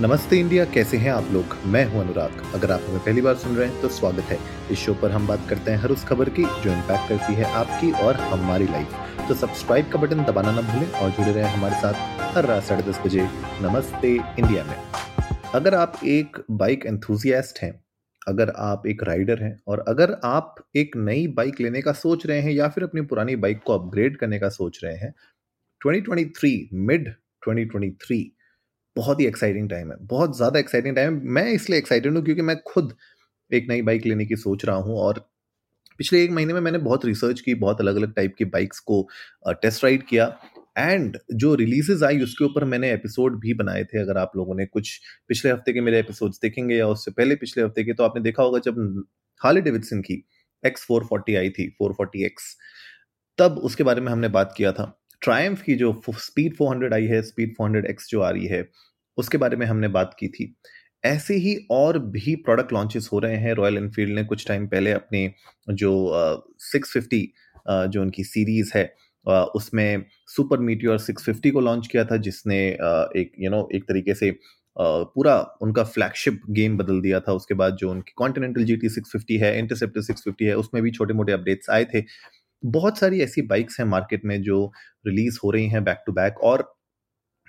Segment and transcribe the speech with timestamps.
[0.00, 1.56] नमस्ते इंडिया, कैसे हैं आप लोग?
[1.66, 4.38] मैं हूँ अनुराग। अगर आप हमें पहली बार सुन रहे हैं तो स्वागत है।
[4.72, 7.44] इस शो पर हम बात करते हैं हर उस खबर की, जो इम्पैक्ट करती है
[7.44, 11.74] आपकी और हमारी लाइफ तो सब्सक्राइब का बटन दबाना ना भूलें और जुड़े रहें हमारे
[11.74, 13.28] साथ हर रात साढ़े दस बजे
[13.62, 14.76] नमस्ते इंडिया में।
[15.54, 17.72] अगर आप एक बाइक एंथुजियास्ट हैं,
[18.28, 22.40] अगर आप एक राइडर हैं और अगर आप एक नई बाइक लेने का सोच रहे
[22.40, 25.14] हैं या फिर अपनी पुरानी बाइक को अपग्रेड करने का सोच रहे हैं
[25.80, 27.14] 2023 मिड
[27.48, 28.30] 2023
[28.96, 32.42] बहुत ही एक्साइटिंग टाइम है। बहुत ज़्यादा एक्साइटिंग टाइम है। मैं इसलिए एक्साइटेड हूँ क्योंकि
[32.42, 32.94] मैं खुद
[33.50, 35.18] एक नई बाइक लेने की सोच रहा हूँ और
[35.98, 39.06] पिछले एक महीने में मैंने बहुत रिसर्च की, बहुत अलग अलग टाइप की बाइक्स को
[39.52, 40.26] टेस्ट राइड किया
[40.78, 44.66] एंड जो रिलीजेज आई उसके ऊपर मैंने एपिसोड भी बनाए थे। अगर आप लोगों ने
[44.66, 44.98] कुछ
[45.28, 48.42] पिछले हफ़्ते के मेरे एपिसोड्स देखेंगे या उससे पहले पिछले हफ़्ते के तो आपने देखा
[48.42, 49.04] होगा जब
[49.40, 50.22] हाली डेविडसन की
[50.64, 52.56] एक्स फोर फोर्टी आई थी फोर फोर्टी एक्स
[53.38, 57.22] तब उसके बारे में हमने बात किया था। ट्रायम्फ की जो स्पीड 400 आई है
[57.22, 58.68] स्पीड 400 एक्स जो आ रही है
[59.16, 60.56] उसके बारे में हमने बात की थी।
[61.04, 64.92] ऐसे ही और भी प्रोडक्ट लॉन्चेस हो रहे हैं। रॉयल एनफील्ड ने कुछ टाइम पहले
[64.92, 65.34] अपने
[65.70, 65.92] जो
[66.58, 67.32] सिक्स फिफ्टी
[67.68, 68.94] जो उनकी सीरीज़ है
[69.28, 73.62] uh, उसमें सुपर मीटियोर 650 को लॉन्च किया था जिसने uh, एक यू you नो
[73.62, 77.90] know, एक तरीके से uh, पूरा उनका फ्लैगशिप गेम बदल दिया था। उसके बाद जो
[77.90, 81.84] उनकी कॉन्टिनेंटल जी टी सिक्स है इंटरसेप्टर सिक्स है उसमें भी छोटे मोटे अपडेट्स आए
[81.84, 82.00] थे।
[82.62, 84.64] बहुत सारी ऐसी बाइक्स हैं मार्केट में जो
[85.04, 86.72] रिलीज़ हो रही हैं बैक टू बैक और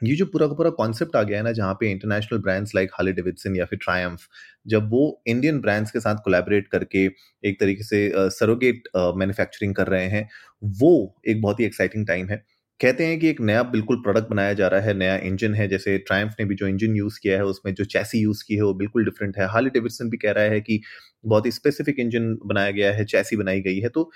[0.02, 2.92] ये जो पूरा का पूरा कॉन्सेप्ट आ गया है ना जहाँ पे international brands like
[2.94, 4.28] Harley Davidson या फिर ट्रायम्फ
[4.68, 7.06] जब वो इंडियन ब्रांड्स के साथ कोलैबोरेट करके
[7.44, 10.28] एक तरीके से सरोगेट मैन्युफैक्चरिंग कर रहे हैं,
[10.64, 12.44] वो एक बहुत ही एक्साइटिंग टाइम है।
[12.80, 15.98] कहते हैं कि एक नया बिल्कुल प्रोडक्ट बनाया जा रहा है, नया इंजन है, जैसे
[16.00, 18.74] ट्रायम्फ ने भी जो इंजन यूज़ किया है, उसमें जो चैसी यूज़ की है, वो
[18.76, 20.82] बिल्कुल डिफरेंट है। हाली डेविडसन भी कह रहा है कि
[21.26, 24.10] बहुत ही स्पेसिफिक इंजन बनाया गया है चैसी बनाई गई है तो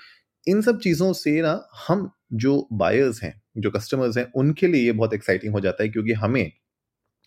[0.48, 4.92] इन सब चीज़ों से ना हम जो बायर्स हैं, जो कस्टमर्स हैं, उनके लिए ये
[4.92, 6.50] बहुत एक्साइटिंग हो जाता है क्योंकि हमें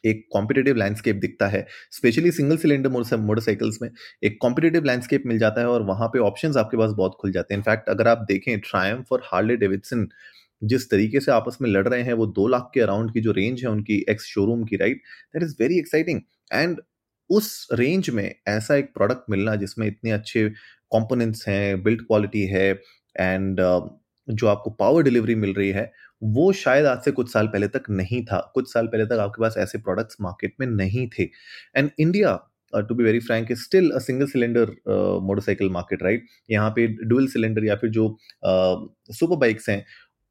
[0.03, 3.89] एक कॉम्पिटेटिव लैंडस्केप दिखता है स्पेशली सिंगल सिलेंडर मोटरसाइकिल्स में
[4.23, 7.53] एक कॉम्पिटेटिव लैंडस्केप मिल जाता है और वहाँ पे ऑप्शंस आपके पास बहुत खुल जाते
[7.53, 10.07] हैं। इनफैक्ट अगर आप देखें ट्रायम्फ और हार्ले डेविडसन
[10.61, 13.31] जिस तरीके से आपस में लड़ रहे हैं, वो दो लाख के अराउंड की जो
[13.31, 15.01] रेंज है उनकी एक्स शोरूम की right
[15.33, 16.21] that is very exciting
[16.53, 16.81] and
[17.29, 20.49] उस रेंज में ऐसा एक प्रोडक्ट मिलना जिसमें इतने अच्छे
[20.91, 22.73] कॉम्पोनेंट्स हैं बिल्ड क्वालिटी है
[23.15, 23.81] एंड uh,
[24.27, 25.91] जो आपको पावर डिलीवरी मिल रही है
[26.21, 29.41] वो शायद आज से कुछ साल पहले तक नहीं था। कुछ साल पहले तक आपके
[29.41, 31.23] पास ऐसे प्रोडक्ट्स मार्केट में नहीं थे।
[31.75, 32.35] And India
[32.73, 34.69] to be very frank still a single cylinder
[35.23, 38.07] motorcycle market right यहाँ पे डुअल सिलेंडर या फिर जो
[38.45, 39.83] सुपर uh, बाइक्स हैं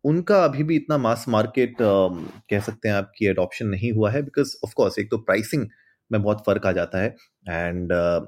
[0.04, 2.10] उनका अभी भी इतना मास मार्केट uh,
[2.50, 5.66] कह सकते हैं आपकी एडॉप्शन नहीं हुआ है बिकॉज़ ऑफकोर्स एक तो प्राइसिंग
[6.10, 7.14] में बहुत फ़र्क आ जाता है।
[7.48, 8.26] एंड uh,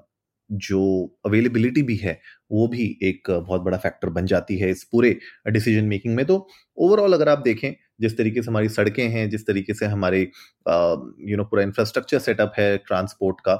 [0.53, 0.81] जो
[1.27, 2.21] अवेलेबिलिटी भी है,
[2.53, 5.17] वो भी एक बहुत बड़ा फैक्टर बन जाती है इस पूरे
[5.49, 6.47] डिसीज़न मेकिंग में। तो
[6.79, 11.37] ओवरऑल अगर आप देखें, जिस तरीके से हमारी सड़कें हैं, जिस तरीके से हमारे यू
[11.37, 13.53] नो पूरा इंफ्रास्ट्रक्चर सेटअप है ट्रांसपोर्ट का,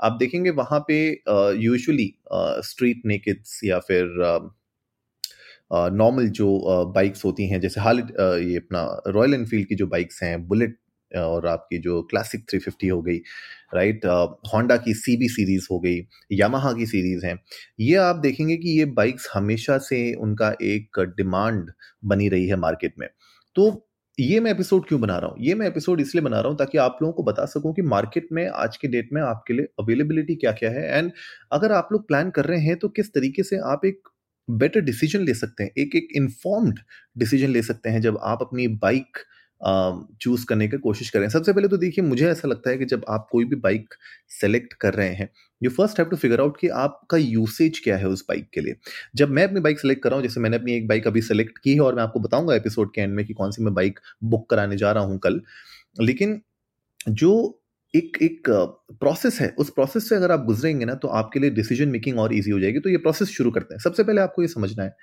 [0.00, 1.00] आप देखेंगे वहाँ पे
[1.62, 2.12] यूजुअली
[2.64, 4.14] स्ट्रीट नेकिड्स या फिर
[5.72, 6.48] नॉर्मल जो
[6.94, 10.78] बाइक्स होती हैं, जैसे हाल ये अपना रॉयल एनफील्ड की जो बाइक्स हैं बुलेट
[11.12, 13.16] और आपकी जो क्लासिक 350 हो गई
[13.74, 14.04] राइट
[14.54, 16.00] होंडा की सी बी सीरीज़ हो गई
[16.32, 17.38] यामाहा की सीरीज़ हैं।
[17.80, 21.70] ये आप देखेंगे कि ये बाइक्स हमेशा से उनका एक डिमांड
[22.04, 23.08] बनी रही है मार्केट में।
[23.56, 23.84] तो
[24.18, 25.36] ये मैं एपिसोड क्यों बना रहा हूँ?
[25.40, 28.28] ये मैं एपिसोड इसलिए बना रहा हूँ ताकि आप लोगों को बता सकूँ कि मार्केट
[28.32, 31.10] में आज के डेट में आपके लिए अवेलेबिलिटी क्या क्या है। एंड
[31.52, 34.08] अगर आप लोग प्लान कर रहे हैं तो किस तरीके से आप एक
[34.48, 36.78] बेटर डिसीज़न ले सकते हैं, एक एक इन्फॉर्म्ड
[37.18, 39.18] डिसीज़न ले सकते हैं जब आप अपनी बाइक
[39.60, 43.04] चूज़ करने की कोशिश करें। सबसे पहले तो देखिए, मुझे ऐसा लगता है कि जब
[43.08, 43.94] आप कोई भी बाइक
[44.40, 45.28] सेलेक्ट कर रहे हैं
[45.60, 48.76] you first have to figure out कि आपका यूसेज क्या है उस बाइक के लिए।
[49.16, 51.58] जब मैं अपनी बाइक सेलेक्ट कर रहा हूँ, जैसे मैंने अपनी एक बाइक अभी सेलेक्ट
[51.58, 54.00] की है और मैं आपको बताऊँगा एपिसोड के एंड में कि कौन सी मैं बाइक
[54.24, 55.40] बुक कराने जा रहा हूँ कल।
[56.00, 56.40] लेकिन
[57.10, 57.60] जो
[57.94, 58.48] एक एक
[58.92, 62.34] प्रोसेस है, उस प्रोसेस से अगर आप गुजरेंगे ना तो आपके लिए डिसीज़न मेकिंग और
[62.34, 64.96] ईजी हो जाएगी। तो ये प्रोसेस शुरू करते हैं। सबसे पहले आपको ये समझना है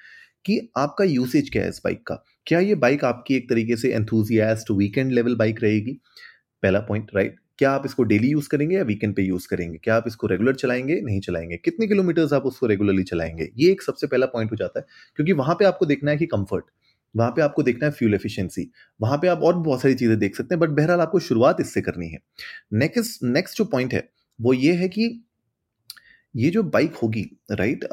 [0.45, 2.23] कि आपका यूसेज क्या है इस बाइक का?
[2.47, 6.00] क्या ये बाइक आपकी एक तरीके से एंथुजियास्ट वीकेंड लेवल बाइक रहेगी?
[6.63, 9.78] पहला पॉइंट राइट क्या आप इसको डेली यूज़ करेंगे या वीकेंड पे यूज़ करेंगे?
[9.78, 10.99] क्या आप इसको रेगुलर चलाएँगे?
[11.02, 13.49] नहीं चलाएँगे। कितने किलोमीटर्स आप उसको रेगुलरली चलाएँगे?
[13.58, 14.85] ये एक सबसे पहला पॉइंट हो जाता है,
[15.16, 16.66] क्योंकि वहाँ पे आपको देखना है कि कंफर्ट
[17.16, 20.35] वहाँ पे आपको देखना है फ्यूल एफिशिएंसी वहाँ पे आप और बहुत सारी चीज़ें देख
[20.35, 22.20] सकते हैं बट बहरहाल आपको शुरुआत इससे करनी है।
[22.73, 24.03] नेक्स्ट नेक्स्ट जो पॉइंट है,
[24.40, 25.08] वो ये है कि
[26.35, 27.22] ये जो बाइक होगी
[27.52, 27.84] राइट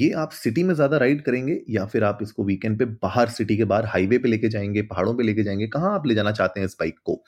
[0.00, 3.56] ये आप सिटी में ज़्यादा राइड करेंगे या फिर आप इसको वीकेंड पे बाहर सिटी
[3.56, 6.60] के बाहर हाईवे पे लेके जाएँगे, पहाड़ों पे लेके जाएँगे, कहाँ आप ले जाना चाहते
[6.60, 7.22] हैं इस बाइक को?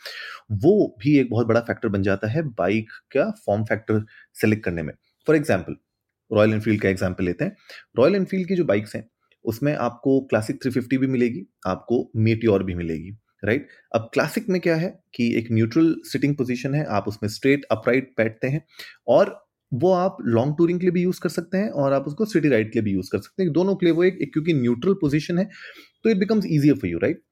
[0.54, 4.04] वो भी एक बहुत बड़ा फैक्टर बन जाता है बाइक का फॉर्म फैक्टर
[4.36, 4.92] सेलेक्ट करने में।
[5.26, 5.76] फॉर एग्ज़ाम्पल
[6.30, 7.56] रॉयल एनफील्ड का एग्ज़ाम्पल लेते हैं।
[7.98, 9.08] रॉयल एनफील्ड की जो बाइक्स हैं,
[9.44, 13.72] उसमें आपको क्लासिक 350 भी मिलेगी, आपको मीटियोर भी मिलेगी राइट right?
[13.94, 18.12] अब क्लासिक में क्या है कि एक न्यूट्रल सिटिंग पोजीशन है, आप उसमें स्ट्रेट अपराइट
[18.18, 18.64] बैठते हैं
[19.08, 19.40] और
[19.72, 22.48] वो आप लॉन्ग टूरिंग के लिए भी यूज़ कर सकते हैं और आप उसको सिटी
[22.48, 24.52] राइड के लिए भी यूज़ कर सकते हैं। दोनों के लिए वो एक, एक क्योंकि
[24.54, 25.44] न्यूट्रल पोजीशन है
[26.04, 27.22] तो it becomes easier for you right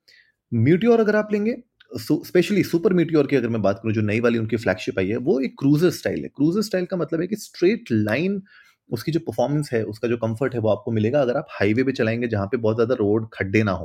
[0.52, 1.56] Meteor अगर आप लेंगे
[1.92, 5.16] स्पेशली सुपर मीटियोर की अगर मैं बात करूँ जो नई वाली उनकी फ्लैगशिप आई है
[5.18, 8.42] वो एक क्रूजर स्टाइल है। क्रूजर स्टाइल का मतलब है कि स्ट्रेट लाइन
[8.90, 11.92] उसकी जो परफॉर्मेंस है उसका जो कंफर्ट है वो आपको मिलेगा अगर आप हाईवे पे
[11.92, 13.84] चलाएँगे जहाँ पे बहुत ज़्यादा रोड खड्डे ना हो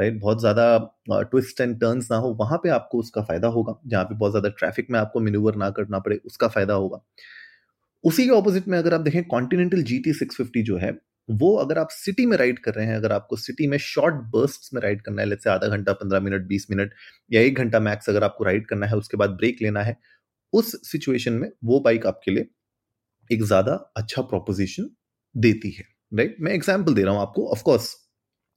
[0.00, 0.66] राइट बहुत ज़्यादा
[1.12, 4.48] ट्विस्ट एंड टर्न्स ना हो वहाँ पे आपको उसका फ़ायदा होगा। जहाँ पे बहुत ज़्यादा
[4.58, 7.02] ट्रैफ़िक में आपको मिनूवर ना करना पड़े उसका फ़ायदा होगा।
[8.06, 10.90] उसी के ऑपोजिट में अगर आप देखें Continental G T six fifty जो है,
[11.28, 14.74] वो अगर आप सिटी में राइड कर रहे हैं, अगर आपको सिटी में शॉर्ट बर्स्ट
[14.74, 16.92] में राइड करना है से आधा घंटा, पंद्रह मिनट, बीस मिनट,
[17.30, 19.96] या एक घंटा मैक्स अगर आपको राइड करना है, उसके बाद ब्रेक लेना है,
[20.52, 22.48] उस सिचुएशन में वो बाइक आपके लिए
[23.30, 24.90] एक ज़्यादा अच्छा प्रोपोजिशन
[25.34, 27.94] देती है राइट मैं एग्ज़ाम्पल दे रहा हूँ आपको of course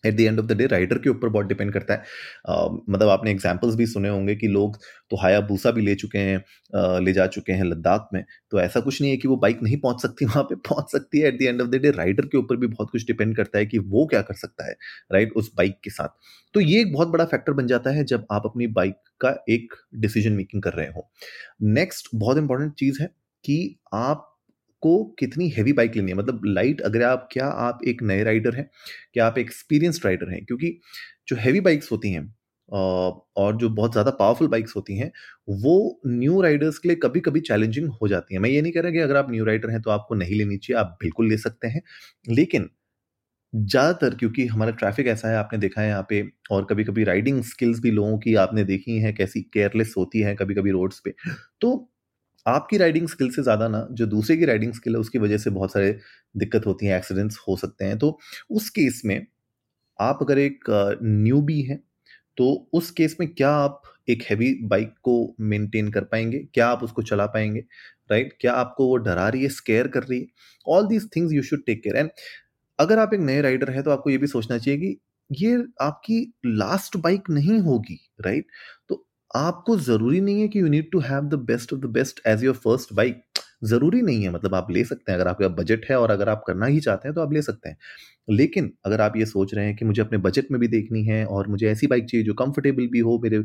[0.06, 2.04] at the end of the day rider के ऊपर बहुत डिपेंड करता है।
[2.50, 4.78] uh, मतलब आपने एग्जाम्पल्स भी सुने होंगे कि लोग
[5.12, 8.60] तो हाया भूसा भी ले चुके हैं uh, ले जा चुके हैं लद्दाख में। तो
[8.62, 11.28] ऐसा कुछ नहीं है कि वो बाइक नहीं पहुँच सकती वहाँ पे पहुँच सकती है।
[11.28, 13.66] At the end of the day rider के ऊपर भी बहुत कुछ डिपेंड करता है
[13.66, 14.76] कि वो क्या कर सकता है
[15.12, 16.18] राइट उस बाइक के साथ।
[16.54, 19.74] तो ये एक बहुत बड़ा फैक्टर बन जाता है जब आप अपनी बाइक का एक
[19.96, 21.10] डिसीज़न मेकिंग कर रहे हो।
[21.62, 23.08] नेक्स्ट बहुत इंपॉर्टेंट चीज़ है
[23.44, 24.26] कि आप
[24.82, 26.18] को कितनी हैवी बाइक लेनी है?
[26.18, 28.70] मतलब लाइट अगर आप, क्या आप एक नए राइडर हैं?
[29.14, 30.44] क्या आप एक्सपीरियंस्ड राइडर हैं?
[30.46, 30.80] क्योंकि
[31.28, 32.34] जो हैवी बाइक्स होती हैं
[32.70, 35.12] और जो बहुत ज़्यादा पावरफुल बाइक्स होती हैं,
[35.52, 38.82] वो न्यू राइडर्स के लिए कभी कभी चैलेंजिंग हो जाती हैं। मैं ये नहीं कह
[38.82, 41.38] रहा कि अगर आप न्यू राइडर हैं तो आपको नहीं लेनी चाहिए, आप बिल्कुल ले
[41.40, 41.82] सकते हैं।
[42.30, 42.70] लेकिन
[43.54, 46.22] ज़्यादातर, क्योंकि हमारा ट्रैफ़िक ऐसा है, आपने देखा है यहाँ पे,
[46.52, 50.36] और कभी कभी राइडिंग स्किल्स भी लोगों की आपने देखी हैं, कैसी केयरलेस होती है
[50.36, 51.14] कभी कभी रोड्स पे
[51.62, 51.72] तो
[52.50, 55.50] आपकी राइडिंग स्किल से ज़्यादा ना, जो दूसरे की राइडिंग स्किल है, उसकी वजह से
[55.50, 55.98] बहुत सारे
[56.36, 58.18] दिक्कत होती हैं एक्सीडेंट्स हो सकते हैं। तो
[58.52, 59.26] उस केस में
[60.00, 60.66] आप अगर एक
[61.04, 61.80] न्यू बी हैं
[62.38, 66.40] तो उस केस में क्या आप एक हैवी बाइक को मेंटेन कर पाएँगे?
[66.54, 67.60] क्या आप उसको चला पाएँगे?
[68.12, 70.28] राइट क्या आपको वो डरा रही है स्केयर कर रही है?
[70.68, 72.10] All these things you should take care and
[72.80, 74.98] अगर आप एक नए राइडर है तो आपको ये भी सोचना चाहिए कि
[75.30, 78.79] ये आपकी लास्ट बाइक नहीं होगी राइट तो
[79.32, 82.44] आपको ज़रूरी नहीं है कि you need to have the best of the best as
[82.44, 83.22] your first bike
[83.64, 86.44] ज़रूरी नहीं है मतलब आप ले सकते हैं अगर आपका बजट है और अगर आप
[86.48, 87.78] करना ही चाहते हैं तो आप ले सकते हैं।
[88.32, 91.26] लेकिन अगर आप ये सोच रहे हैं कि मुझे अपने बजट में भी देखनी है
[91.28, 93.38] और मुझे ऐसी बाइक चाहिए जो कंफर्टेबल भी हो मेरे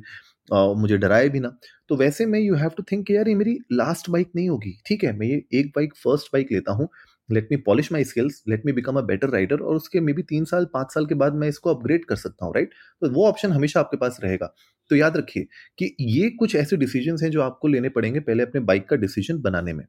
[0.48, 1.56] आ, मुझे डराए भी ना
[1.90, 5.04] तो वैसे में यू हैव टू थिंक यार ये मेरी लास्ट बाइक नहीं होगी। ठीक
[5.04, 6.88] है मैं ये एक बाइक फ़र्स्ट बाइक लेता हूँ
[7.28, 10.22] let me polish my skills let me become a better rider और उसके मे बी
[10.24, 12.70] तीन साल, पाँच साल के बाद मैं इसको अपग्रेड कर सकता हूँ राइट
[13.02, 14.54] तो वो ऑप्शन हमेशा आपके पास रहेगा।
[14.90, 15.46] तो याद रखिए
[15.78, 19.40] कि ये कुछ ऐसे डिसीज़न हैं जो आपको लेने पड़ेंगे पहले अपने बाइक का डिसीज़न
[19.42, 19.84] बनाने में।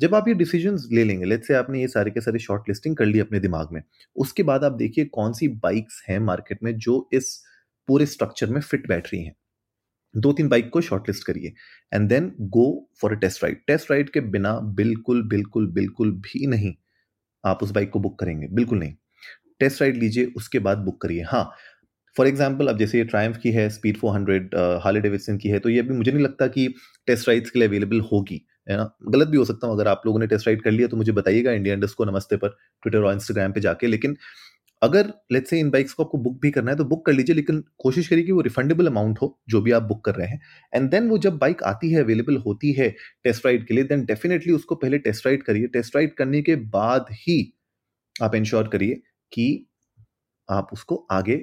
[0.00, 2.96] जब आप ये डिसीज़न ले लेंगे लेट से आपने ये सारे के सारे शॉर्ट लिस्टिंग
[2.96, 3.82] कर ली अपने दिमाग में,
[4.16, 7.36] उसके बाद आप देखिए कौन सी बाइक्स हैं मार्केट में जो इस
[7.88, 9.34] पूरे स्ट्रक्चर में फिट बैठ रही हैं।
[10.14, 11.52] दो तीन बाइक को शॉर्टलिस्ट करिए
[11.92, 12.66] and then go
[13.00, 16.74] for a test ride test ride के बिना बिल्कुल बिल्कुल बिल्कुल भी नहीं
[17.44, 18.94] आप उस बाइक को बुक करेंगे, बिल्कुल नहीं।
[19.60, 21.50] टेस्ट राइड लीजिए, उसके बाद बुक करिए। हाँ
[22.16, 24.54] फॉर एग्ज़ाम्पल अब जैसे ये ट्रायम्फ की है Speed four hundred
[24.84, 26.66] Harley Davidson की है तो ये अभी मुझे नहीं लगता कि
[27.08, 28.90] टेस्ट राइड्स के लिए अवेलेबल होगी, है ना?
[29.06, 31.12] गलत भी हो सकता हूँ, अगर आप लोगों ने टेस्ट राइड कर लिया तो मुझे
[31.12, 34.16] बताइएगा इंडिया इंडस्ट को नमस्ते पर ट्विटर और इंस्टाग्राम पे जाके, लेकिन
[34.82, 37.34] अगर लेट्स से इन बाइक्स को आपको बुक भी करना है तो बुक कर लीजिए,
[37.36, 40.40] लेकिन कोशिश करिए कि वो रिफंडेबल अमाउंट हो, जो भी आप बुक कर रहे हैं।
[40.74, 42.88] एंड देन वो जब बाइक आती है अवेलेबल होती है
[43.24, 46.56] टेस्ट राइड के लिए देन डेफिनेटली उसको पहले टेस्ट राइड करिए। टेस्ट राइड करने के
[46.72, 47.38] बाद ही
[48.22, 49.00] आप इंश्योर करिए
[49.32, 49.66] कि
[50.48, 51.36] आप उसको आगे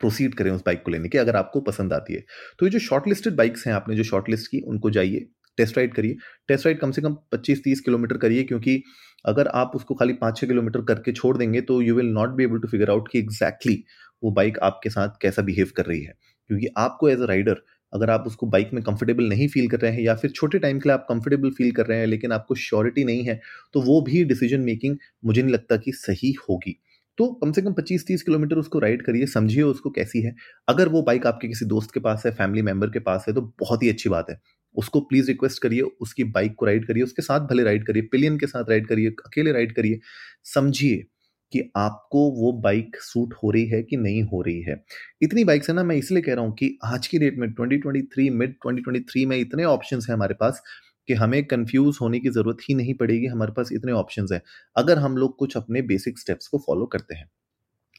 [0.00, 2.24] प्रोसीड करें उस बाइक को लेने की, अगर आपको पसंद आती है।
[2.58, 5.26] तो ये जो शॉर्ट लिस्टेड बाइक्स हैं, आपने जो शॉर्ट लिस्ट की, उनको जाइए
[5.58, 6.16] टेस्ट राइड करिए।
[6.48, 8.82] टेस्ट राइड कम से कम 25-30 किलोमीटर करिए, क्योंकि
[9.24, 12.44] अगर आप उसको खाली पाँच छः किलोमीटर करके छोड़ देंगे तो you will not be
[12.44, 16.02] able to figure out कि एग्जैक्टली exactly वो बाइक आपके साथ कैसा बिहेव कर रही
[16.02, 16.14] है।
[16.50, 17.62] क्योंकि आपको एज अ राइडर
[17.92, 20.78] अगर आप उसको बाइक में कंफर्टेबल नहीं फील कर रहे हैं, या फिर छोटे टाइम
[20.80, 23.40] के लिए आप कंफर्टेबल फील कर रहे हैं, लेकिन आपको श्योरिटी नहीं है
[23.74, 26.76] तो वो भी डिसीज़न मेकिंग मुझे नहीं लगता कि सही होगी।
[27.18, 30.34] तो कम से कम 25-30 किलोमीटर उसको राइड करिए, समझिए उसको कैसी है।
[30.68, 33.42] अगर वो बाइक आपके किसी दोस्त के पास है फैमिली मेंबर के पास है तो
[33.60, 34.40] बहुत ही अच्छी बात है।
[34.74, 38.38] उसको प्लीज़ रिक्वेस्ट करिए, उसकी बाइक को राइड करिए, उसके साथ भले राइड करिए पिलियन
[38.38, 40.00] के साथ राइड करिए, अकेले राइड करिए,
[40.44, 41.04] समझिए
[41.52, 44.84] कि आपको वो बाइक सूट हो रही है कि नहीं हो रही है।
[45.22, 48.30] इतनी बाइक्स है ना, मैं इसलिए कह रहा हूँ कि आज की डेट में 2023
[48.30, 50.62] मिड 2023 में इतने ऑप्शन है हमारे पास
[51.08, 54.42] कि हमें कंफ्यूज होने की ज़रूरत ही नहीं पड़ेगी, हमारे पास इतने ऑप्शंस हैं।
[54.76, 57.30] अगर हम लोग कुछ अपने बेसिक स्टेप्स को फॉलो करते हैं।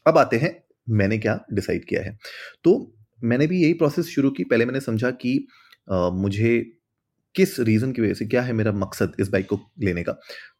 [0.06, 2.18] अब आते हैं, मैंने क्या डिसाइड किया है?
[2.64, 5.46] तो मैंने भी यही प्रोसेस शुरू की, पहले मैंने समझा कि
[5.88, 6.58] मुझे
[7.34, 10.12] किस रीज़न की वजह से, क्या है मेरा मकसद इस बाइक को लेने का?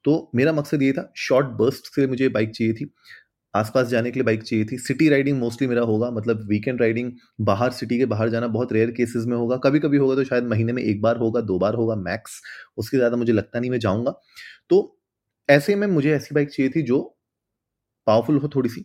[0.04, 2.92] तो मेरा मकसद ये था, शॉर्ट बर्स्ट से मुझे बाइक चाहिए थी,
[3.54, 7.12] आसपास जाने के लिए बाइक चाहिए थी। सिटी राइडिंग मोस्टली मेरा होगा मतलब वीकेंड राइडिंग,
[7.42, 10.44] बाहर सिटी के बाहर जाना बहुत रेयर केसेस में होगा। कभी कभी होगा तो शायद
[10.46, 12.40] महीने में एक बार होगा, दो बार होगा, मैक्स,
[12.76, 14.14] उसके ज़्यादा मुझे लगता नहीं मैं जाऊँगा।
[14.70, 14.98] तो
[15.48, 17.02] ऐसे में मुझे ऐसी बाइक चाहिए थी जो
[18.06, 18.84] पावरफुल हो थोड़ी सी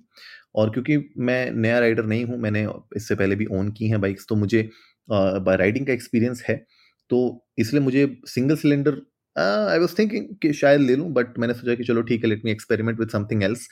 [0.56, 4.26] और क्योंकि मैं नया राइडर नहीं हूँ, मैंने इससे पहले भी ओन की हैं बाइक्स
[4.30, 4.70] तो मुझे
[5.10, 6.56] राइडिंग का एक्सपीरियंस है
[7.12, 7.22] तो
[7.58, 9.02] इसलिए मुझे single cylinder
[9.36, 12.42] I was thinking कि शायद ले लूँ बट मैंने सोचा कि चलो ठीक है let
[12.46, 13.68] me experiment with something else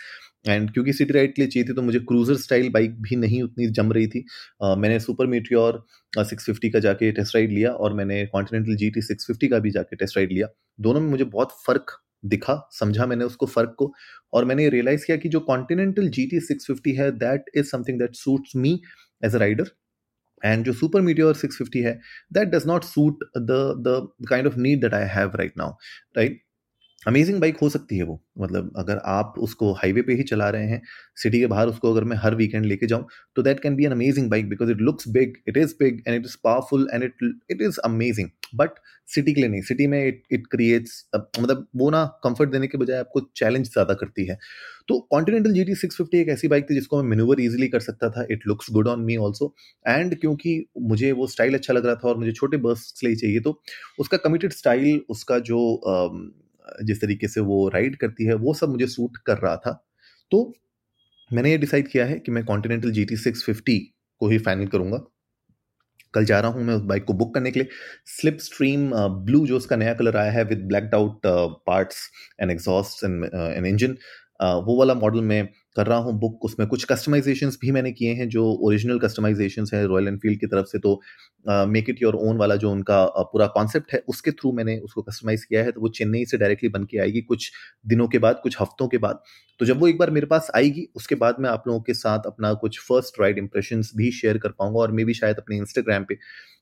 [0.48, 3.42] and क्योंकि सिटी राइड के लिए चाहिए थी तो मुझे क्रूजर स्टाइल बाइक भी नहीं
[3.44, 4.24] उतनी जम रही थी।
[4.64, 5.84] uh, मैंने सुपर मीटियोर
[6.14, 9.60] सिक्स फिफ्टी का जाके टेस्ट राइड लिया और मैंने Continental G T six fifty का
[9.60, 10.48] भी जाके टेस्ट राइड लिया।
[10.80, 11.92] दोनों में मुझे बहुत फ़र्क
[12.26, 13.92] दिखा समझा मैंने उसको फ़र्क को
[14.34, 18.00] और मैंने रियलाइज़ किया कि जो Continental G T six fifty है that is something
[18.00, 18.80] that suits me
[19.24, 19.72] as a rider
[20.46, 22.00] and जो सुपर मीडिया और सिक्स फिफ्टी है
[22.34, 25.76] that does not suit the the kind of need that I have right now
[26.18, 26.42] right
[27.08, 30.68] amazing bike हो सकती है वो। मतलब अगर आप उसको हाईवे पे ही चला रहे
[30.68, 30.82] हैं
[31.18, 33.92] सिटी के बाहर उसको अगर मैं हर वीकेंड लेके जाऊँ तो that can be an
[33.92, 37.30] amazing bike because it looks big it is big and it is powerful and it
[37.52, 41.90] it is amazing but city के लिए नहीं सिटी में इट इट क्रिएट्स मतलब वो
[41.90, 44.38] ना कंफर्ट देने के बजाय आपको चैलेंज ज़्यादा करती है।
[44.88, 47.80] तो Continental G T six fifty एक ऐसी बाइक थी जिसको मैं मेनूवर इजिली कर
[47.80, 49.54] सकता था। It looks good on me also
[49.86, 50.54] and क्योंकि
[50.84, 53.60] मुझे वो स्टाइल अच्छा लग रहा था और मुझे छोटे बर्स्ट लिए चाहिए तो
[54.00, 55.60] उसका कमिटेड स्टाइल उसका जो
[56.84, 59.72] जिस तरीके से वो राइड करती है, वो सब मुझे सूट कर रहा था।
[60.32, 60.54] तो
[61.32, 63.78] मैंने ये डिसाइड किया है कि मैं Continental G T six fifty
[64.22, 65.02] को ही फाइनल करूँगा।
[66.14, 67.70] कल जा रहा हूँ मैं उस बाइक को बुक करने के लिए।
[68.12, 68.90] स्लिप स्ट्रीम
[69.26, 71.22] ब्लू जो उसका नया कलर आया है with black out
[71.68, 72.10] parts
[72.42, 73.98] and exhaust and an engine
[74.42, 75.50] वो वाला मॉडल में
[75.80, 79.84] कर रहा हूँ बुक, उसमें कुछ कस्टमाइजेशंस भी मैंने किए हैं जो ओरिजिनल कस्टमाइजेशंस हैं
[79.86, 81.00] रॉयल एनफील्ड की तरफ़ से तो
[81.68, 85.44] मेक इट योर ओन वाला जो उनका पूरा कॉन्सेप्ट है, उसके थ्रू मैंने उसको कस्टमाइज
[85.46, 87.52] किया है तो वो चेन्नई से डायरेक्टली बन के आएगी कुछ
[87.86, 89.22] दिनों के बाद, कुछ हफ्तों के बाद।
[89.60, 92.28] तो जब वो एक बार मेरे पास आएगी, उसके बाद मैं आप लोगों के साथ
[92.28, 96.06] अपना कुछ फ़र्स्ट राइड इंप्रेशन भी शेयर कर पाऊँगा और मे भी शायद अपने इंस्टाग्राम
[96.10, 96.18] पे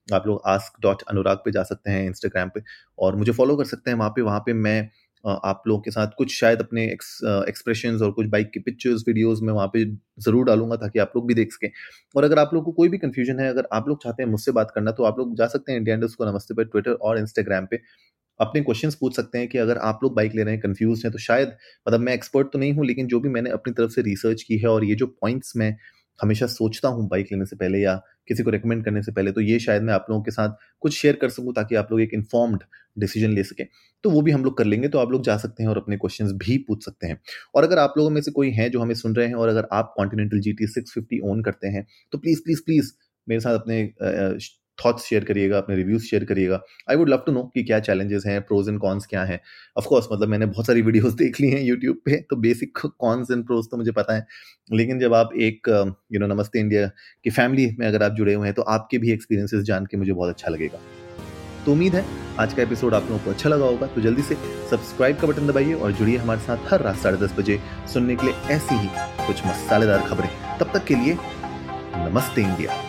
[0.07, 2.61] आप लोग आस्क डॉट अनुराग पे जा सकते हैं इंस्टाग्राम पे
[2.99, 4.89] और मुझे फॉलो कर सकते हैं, वहाँ पे वहाँ पे मैं
[5.23, 9.53] आप लोगों के साथ कुछ शायद अपने एक्सप्रेशन और कुछ बाइक की पिक्चर्स वीडियोस में
[9.53, 9.83] वहाँ पे
[10.21, 11.69] ज़रूर डालूँगा ताकि आप लोग भी देख सकें।
[12.15, 14.51] और अगर आप लोग को कोई भी कन्फ्यूज़न है, अगर आप लोग चाहते हैं मुझसे
[14.53, 17.19] बात करना तो आप लोग जा सकते हैं इंडिया इंडस्ट को नमस्ते पर ट्विटर और
[17.19, 17.79] इंस्टाग्राम पे।
[18.39, 21.11] अपने क्वेश्चंस पूछ सकते हैं कि अगर आप लोग बाइक ले रहे हैं कंफ्यूज हैं
[21.11, 21.49] तो शायद
[21.87, 24.57] मतलब मैं एक्सपर्ट तो नहीं हूँ, लेकिन जो भी मैंने अपनी तरफ़ से रिसर्च की
[24.57, 25.75] है और ये जो पॉइंट्स मैं
[26.19, 29.41] हमेशा सोचता हूँ बाइक लेने से पहले या किसी को रिकमेंड करने से पहले तो
[29.41, 32.13] ये शायद मैं आप लोगों के साथ कुछ शेयर कर सकूँ ताकि आप लोग एक
[32.13, 32.63] इन्फॉर्म्ड
[32.99, 33.65] डिसीज़न ले सकें।
[34.03, 35.97] तो वो भी हम लोग कर लेंगे तो आप लोग जा सकते हैं और अपने
[35.97, 37.19] क्वेश्चंस भी पूछ सकते हैं।
[37.55, 39.67] और अगर आप लोगों में से कोई है जो हमें सुन रहे हैं और अगर
[39.71, 42.91] आप Continental G T six fifty करते हैं तो प्लीज़ प्लीज़ प्लीज़
[43.27, 43.83] मेरे साथ अपने
[44.79, 48.23] थॉट्स शेयर करिएगा, अपने रिव्यूज़ शेयर करिएगा। I would love to know कि क्या चैलेंजेस
[48.27, 49.39] हैं प्रोज एंड कॉन्स क्या हैं।
[49.77, 53.45] ऑफकोर्स मतलब मैंने बहुत सारी वीडियोस देख ली हैं यूट्यूब पे तो बेसिक कॉन्स एंड
[53.45, 54.25] प्रोज तो मुझे पता है।
[54.71, 55.67] लेकिन जब आप एक
[56.13, 56.87] यू नो नमस्ते इंडिया
[57.23, 60.13] की फैमिली में अगर आप जुड़े हुए हैं तो आपके भी एक्सपीरियंसेस जान के मुझे
[60.13, 60.79] बहुत अच्छा लगेगा।
[61.65, 62.03] तो उम्मीद है,
[62.39, 64.35] आज का एपिसोड आप लोगों को अच्छा लगा होगा तो जल्दी से
[64.69, 67.59] सब्सक्राइब का बटन दबाइए और जुड़िए हमारे साथ हर रात साढ़े दस बजे
[67.93, 68.89] सुनने के लिए ऐसी ही
[69.27, 70.29] कुछ मसालेदार खबरें।
[70.59, 71.17] तब तक के लिए,
[72.09, 72.86] नमस्ते इंडिया।